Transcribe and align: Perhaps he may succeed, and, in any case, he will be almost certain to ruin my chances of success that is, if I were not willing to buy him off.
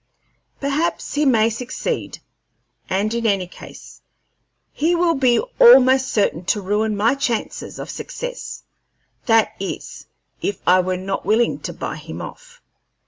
Perhaps 0.59 1.13
he 1.13 1.25
may 1.27 1.47
succeed, 1.51 2.17
and, 2.89 3.13
in 3.13 3.27
any 3.27 3.45
case, 3.45 4.01
he 4.73 4.95
will 4.95 5.13
be 5.13 5.37
almost 5.59 6.11
certain 6.11 6.43
to 6.45 6.59
ruin 6.59 6.97
my 6.97 7.13
chances 7.13 7.77
of 7.77 7.87
success 7.87 8.63
that 9.27 9.49
is, 9.59 10.07
if 10.41 10.59
I 10.65 10.79
were 10.79 10.97
not 10.97 11.23
willing 11.23 11.59
to 11.59 11.71
buy 11.71 11.97
him 11.97 12.19
off. 12.19 12.63